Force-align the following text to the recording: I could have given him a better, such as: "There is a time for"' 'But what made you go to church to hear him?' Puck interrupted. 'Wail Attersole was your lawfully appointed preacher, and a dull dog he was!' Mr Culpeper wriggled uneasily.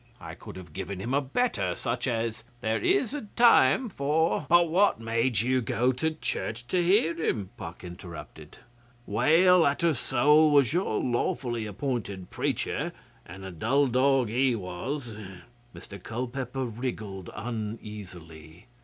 I 0.19 0.33
could 0.33 0.55
have 0.55 0.73
given 0.73 0.99
him 0.99 1.13
a 1.13 1.21
better, 1.21 1.75
such 1.75 2.07
as: 2.07 2.43
"There 2.61 2.79
is 2.83 3.13
a 3.13 3.27
time 3.35 3.87
for"' 3.87 4.47
'But 4.49 4.67
what 4.67 4.99
made 4.99 5.41
you 5.41 5.61
go 5.61 5.91
to 5.91 6.09
church 6.09 6.65
to 6.69 6.81
hear 6.81 7.13
him?' 7.13 7.51
Puck 7.55 7.83
interrupted. 7.83 8.57
'Wail 9.05 9.63
Attersole 9.63 10.49
was 10.49 10.73
your 10.73 10.99
lawfully 10.99 11.67
appointed 11.67 12.31
preacher, 12.31 12.93
and 13.27 13.45
a 13.45 13.51
dull 13.51 13.85
dog 13.85 14.29
he 14.29 14.55
was!' 14.55 15.19
Mr 15.75 16.01
Culpeper 16.01 16.65
wriggled 16.65 17.29
uneasily. 17.35 18.65